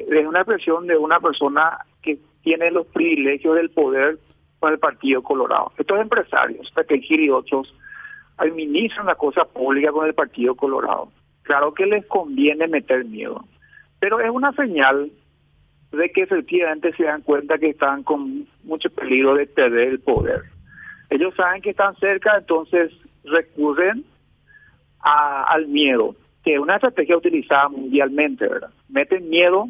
es 0.00 0.26
una 0.26 0.40
expresión 0.40 0.86
de 0.86 0.96
una 0.96 1.20
persona 1.20 1.78
que 2.02 2.18
tiene 2.42 2.70
los 2.70 2.86
privilegios 2.86 3.56
del 3.56 3.70
poder 3.70 4.18
con 4.58 4.72
el 4.72 4.78
Partido 4.78 5.22
Colorado. 5.22 5.72
Estos 5.78 6.00
empresarios, 6.00 6.70
Pepe 6.72 7.00
Gil 7.00 7.20
y 7.20 7.30
otros, 7.30 7.74
administran 8.36 9.06
la 9.06 9.14
cosa 9.14 9.44
pública 9.44 9.92
con 9.92 10.06
el 10.06 10.14
Partido 10.14 10.54
Colorado. 10.54 11.10
Claro 11.42 11.74
que 11.74 11.86
les 11.86 12.06
conviene 12.06 12.66
meter 12.68 13.04
miedo, 13.04 13.44
pero 13.98 14.20
es 14.20 14.30
una 14.30 14.52
señal 14.52 15.10
de 15.92 16.10
que 16.10 16.22
efectivamente 16.22 16.92
se 16.96 17.04
dan 17.04 17.22
cuenta 17.22 17.58
que 17.58 17.70
están 17.70 18.02
con 18.02 18.46
mucho 18.64 18.90
peligro 18.90 19.34
de 19.34 19.46
perder 19.46 19.88
el 19.88 20.00
poder. 20.00 20.42
Ellos 21.10 21.34
saben 21.36 21.62
que 21.62 21.70
están 21.70 21.94
cerca, 21.96 22.36
entonces 22.38 22.92
recurren 23.24 24.04
al 25.00 25.68
miedo, 25.68 26.16
que 26.42 26.54
es 26.54 26.58
una 26.58 26.76
estrategia 26.76 27.16
utilizada 27.16 27.68
mundialmente, 27.68 28.48
¿verdad? 28.48 28.70
Meten 28.88 29.28
miedo, 29.28 29.68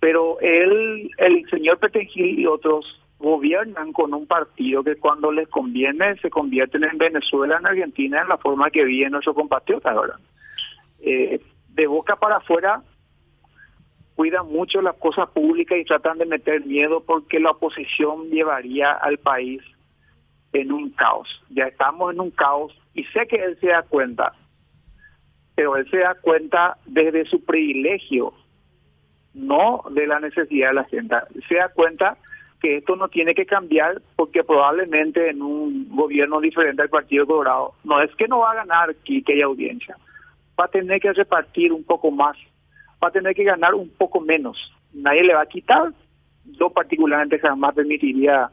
pero 0.00 0.38
él, 0.40 1.10
el 1.18 1.48
señor 1.50 1.78
Petengil 1.78 2.38
y 2.38 2.46
otros 2.46 3.00
gobiernan 3.18 3.92
con 3.92 4.14
un 4.14 4.26
partido 4.26 4.84
que 4.84 4.96
cuando 4.96 5.32
les 5.32 5.48
conviene 5.48 6.16
se 6.18 6.30
convierten 6.30 6.84
en 6.84 6.98
Venezuela, 6.98 7.56
en 7.58 7.66
Argentina, 7.66 8.22
en 8.22 8.28
la 8.28 8.38
forma 8.38 8.70
que 8.70 8.84
viven 8.84 9.12
nuestros 9.12 9.34
compatriotas, 9.34 9.94
¿verdad? 9.94 10.20
Eh, 11.00 11.40
de 11.68 11.86
boca 11.86 12.16
para 12.16 12.36
afuera 12.36 12.82
cuidan 14.14 14.48
mucho 14.48 14.82
las 14.82 14.96
cosas 14.96 15.28
públicas 15.30 15.78
y 15.78 15.84
tratan 15.84 16.18
de 16.18 16.26
meter 16.26 16.66
miedo 16.66 17.04
porque 17.04 17.38
la 17.38 17.52
oposición 17.52 18.30
llevaría 18.30 18.90
al 18.90 19.18
país 19.18 19.62
en 20.52 20.72
un 20.72 20.90
caos. 20.90 21.28
Ya 21.50 21.66
estamos 21.66 22.12
en 22.12 22.20
un 22.20 22.32
caos 22.32 22.76
y 22.94 23.04
sé 23.04 23.28
que 23.28 23.36
él 23.36 23.56
se 23.60 23.68
da 23.68 23.82
cuenta, 23.82 24.32
pero 25.54 25.76
él 25.76 25.88
se 25.88 25.98
da 25.98 26.16
cuenta 26.16 26.78
desde 26.84 27.26
su 27.26 27.44
privilegio, 27.44 28.32
no 29.34 29.82
de 29.90 30.06
la 30.06 30.20
necesidad 30.20 30.68
de 30.68 30.74
la 30.74 30.84
gente. 30.84 31.16
Se 31.48 31.56
da 31.56 31.68
cuenta 31.68 32.16
que 32.60 32.78
esto 32.78 32.96
no 32.96 33.08
tiene 33.08 33.34
que 33.34 33.46
cambiar 33.46 34.02
porque 34.16 34.42
probablemente 34.42 35.30
en 35.30 35.42
un 35.42 35.88
gobierno 35.94 36.40
diferente 36.40 36.82
al 36.82 36.88
Partido 36.88 37.26
Colorado, 37.26 37.74
no 37.84 38.02
es 38.02 38.14
que 38.16 38.28
no 38.28 38.40
va 38.40 38.52
a 38.52 38.56
ganar 38.56 38.94
que 38.96 39.22
haya 39.28 39.44
audiencia, 39.44 39.96
va 40.58 40.64
a 40.64 40.68
tener 40.68 41.00
que 41.00 41.12
repartir 41.12 41.72
un 41.72 41.84
poco 41.84 42.10
más, 42.10 42.36
va 43.02 43.08
a 43.08 43.12
tener 43.12 43.34
que 43.34 43.44
ganar 43.44 43.74
un 43.74 43.88
poco 43.90 44.20
menos. 44.20 44.72
Nadie 44.92 45.22
le 45.22 45.34
va 45.34 45.42
a 45.42 45.46
quitar. 45.46 45.92
Yo 46.44 46.70
particularmente 46.70 47.38
jamás 47.38 47.74
permitiría 47.74 48.50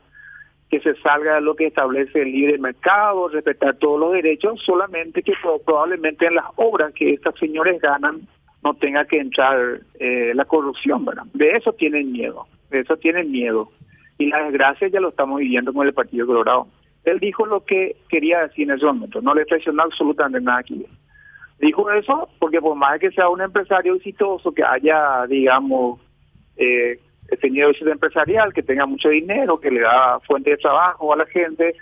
que 0.69 0.79
se 0.81 0.95
salga 1.01 1.35
de 1.35 1.41
lo 1.41 1.55
que 1.55 1.67
establece 1.67 2.21
el 2.21 2.31
libre 2.31 2.57
mercado, 2.57 3.29
respetar 3.29 3.75
todos 3.75 3.99
los 3.99 4.13
derechos, 4.13 4.61
solamente 4.63 5.23
que 5.23 5.33
probablemente 5.65 6.27
en 6.27 6.35
las 6.35 6.45
obras 6.55 6.93
que 6.93 7.11
estos 7.11 7.39
señores 7.39 7.79
ganan 7.81 8.27
no 8.65 8.73
tenga 8.73 9.05
que 9.05 9.17
entrar 9.17 9.81
eh, 9.99 10.31
la 10.33 10.43
corrupción, 10.45 11.05
¿verdad? 11.05 11.25
De 11.33 11.51
eso 11.51 11.73
tienen 11.73 12.11
miedo, 12.11 12.47
de 12.71 12.79
eso 12.79 12.97
tienen 12.97 13.31
miedo. 13.31 13.71
Y 14.17 14.25
la 14.27 14.43
desgracia 14.43 14.87
ya 14.87 14.99
lo 14.99 15.09
estamos 15.09 15.39
viviendo 15.39 15.71
con 15.71 15.85
el 15.85 15.93
Partido 15.93 16.25
Colorado. 16.25 16.67
Él 17.03 17.19
dijo 17.19 17.45
lo 17.45 17.63
que 17.63 17.95
quería 18.09 18.41
decir 18.41 18.67
en 18.67 18.75
ese 18.75 18.85
momento, 18.87 19.21
no 19.21 19.35
le 19.35 19.45
presionó 19.45 19.83
absolutamente 19.83 20.43
nada 20.43 20.59
aquí. 20.59 20.83
Dijo 21.59 21.91
eso 21.91 22.27
porque 22.39 22.59
por 22.59 22.75
más 22.75 22.97
que 22.97 23.11
sea 23.11 23.29
un 23.29 23.41
empresario 23.41 23.93
exitoso, 23.93 24.51
que 24.51 24.63
haya, 24.63 25.27
digamos, 25.27 25.99
eh, 26.57 26.99
tenido 27.39 27.69
éxito 27.69 27.91
empresarial, 27.91 28.51
que 28.51 28.63
tenga 28.63 28.87
mucho 28.87 29.09
dinero, 29.09 29.59
que 29.59 29.69
le 29.69 29.81
da 29.81 30.19
fuente 30.21 30.49
de 30.49 30.57
trabajo 30.57 31.13
a 31.13 31.17
la 31.17 31.25
gente, 31.27 31.75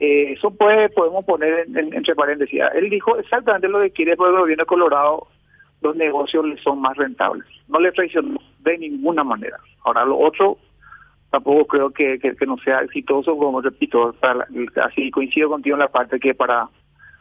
eh, 0.00 0.32
eso 0.32 0.50
puede 0.50 0.88
podemos 0.88 1.24
poner 1.24 1.66
entre 1.76 2.16
paréntesis. 2.16 2.60
Él 2.74 2.90
dijo 2.90 3.16
exactamente 3.18 3.68
lo 3.68 3.80
que 3.80 3.92
quiere 3.92 4.12
el 4.12 4.16
gobierno 4.16 4.62
de 4.62 4.66
Colorado, 4.66 5.28
los 5.80 5.96
negocios 5.96 6.44
le 6.44 6.60
son 6.62 6.80
más 6.80 6.96
rentables. 6.96 7.46
No 7.68 7.78
le 7.80 7.92
traicionó 7.92 8.40
de 8.60 8.78
ninguna 8.78 9.24
manera. 9.24 9.58
Ahora 9.84 10.04
lo 10.04 10.18
otro, 10.18 10.58
tampoco 11.30 11.66
creo 11.66 11.90
que, 11.90 12.18
que, 12.18 12.46
no 12.46 12.56
sea 12.58 12.80
exitoso, 12.80 13.36
como 13.36 13.60
repito, 13.60 14.14
así 14.82 15.10
coincido 15.10 15.48
contigo 15.48 15.76
en 15.76 15.80
la 15.80 15.88
parte 15.88 16.18
que 16.18 16.34
para 16.34 16.68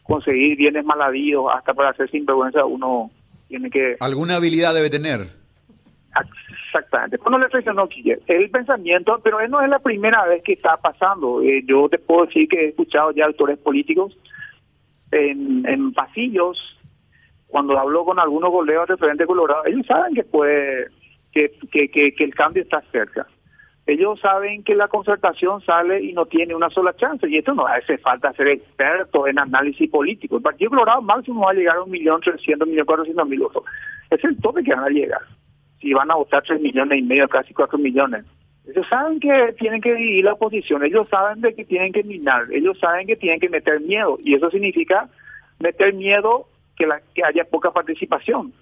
conseguir 0.04 0.58
bienes 0.58 0.86
mal 0.86 1.02
habidos, 1.02 1.52
hasta 1.54 1.74
para 1.74 1.90
hacer 1.90 2.10
sinvergüenza, 2.10 2.66
uno 2.66 3.12
tiene 3.48 3.70
que... 3.70 3.98
Alguna 4.00 4.38
habilidad 4.38 4.74
debe 4.74 4.90
tener. 4.90 5.28
Exactamente. 6.66 7.18
Cuando 7.18 7.40
le 7.40 7.50
traicionó 7.50 7.88
el 8.28 8.50
pensamiento, 8.50 9.20
pero 9.24 9.46
no 9.48 9.62
es 9.62 9.70
la 9.70 9.80
primera 9.80 10.26
vez 10.26 10.44
que 10.44 10.54
está 10.54 10.78
pasando. 10.78 11.42
Eh, 11.42 11.64
yo 11.66 11.88
te 11.90 11.98
puedo 11.98 12.26
decir 12.26 12.48
que 12.48 12.58
he 12.58 12.68
escuchado 12.70 13.12
ya 13.12 13.26
autores 13.26 13.58
políticos 13.58 14.18
en, 15.12 15.68
en 15.68 15.94
pasillos, 15.94 16.77
cuando 17.48 17.78
hablo 17.80 18.06
con 18.06 18.20
algunos 18.20 18.52
colegas 18.52 18.88
de 18.88 19.26
Colorado, 19.26 19.66
ellos 19.66 19.86
saben 19.88 20.14
que 20.14 20.24
puede, 20.24 20.88
que, 21.32 21.52
que, 21.72 21.90
que 21.90 22.24
el 22.24 22.36
cambio 22.36 22.64
está 22.64 22.82
cerca 22.92 23.28
ellos 23.88 24.20
saben 24.20 24.64
que 24.64 24.76
la 24.76 24.90
concertación 24.90 25.62
sale 25.62 26.04
y 26.04 26.12
no 26.12 26.26
tiene 26.26 26.54
una 26.54 26.70
sola 26.70 26.94
chance. 26.98 27.26
Y 27.30 27.38
esto 27.38 27.56
no 27.56 27.66
hace 27.66 27.98
falta 27.98 28.34
ser 28.34 28.50
experto 28.50 29.28
en 29.28 29.40
análisis 29.40 29.90
político. 29.90 30.36
El 30.36 30.44
Partido 30.44 30.72
Colorado 30.72 31.02
máximo 31.02 31.46
va 31.46 31.52
a 31.52 31.54
llegar 31.54 31.78
a 31.78 31.84
un 31.84 31.92
millón 31.92 32.20
trescientos 32.20 32.68
millones 32.68 32.86
cuatrocientos 32.86 33.30
mil 33.30 33.40
votos. 33.40 33.64
Es 34.10 34.22
el 34.26 34.38
tope 34.42 34.62
que 34.62 34.76
van 34.76 34.84
a 34.84 34.90
llegar. 34.90 35.22
Si 35.80 35.94
van 35.94 36.12
a 36.12 36.16
votar 36.16 36.44
tres 36.44 36.60
millones 36.60 37.00
y 37.00 37.02
medio, 37.02 37.30
casi 37.30 37.54
cuatro 37.54 37.78
millones. 37.78 38.26
Ellos 38.68 38.86
saben 38.90 39.22
que 39.22 39.56
tienen 39.58 39.80
que 39.80 39.96
dividir 39.96 40.26
la 40.26 40.34
oposición. 40.34 40.84
Ellos 40.84 41.08
saben 41.08 41.40
de 41.40 41.56
que 41.56 41.64
tienen 41.64 41.94
que 41.94 42.04
minar. 42.04 42.52
Ellos 42.52 42.78
saben 42.80 43.08
que 43.08 43.16
tienen 43.16 43.40
que 43.40 43.48
meter 43.48 43.80
miedo. 43.80 44.20
Y 44.22 44.34
eso 44.34 44.52
significa 44.52 45.08
meter 45.60 45.94
miedo 45.94 46.50
que, 46.78 46.88
la, 46.88 47.02
que 47.14 47.24
haya 47.24 47.44
poca 47.46 47.72
participación. 47.72 48.54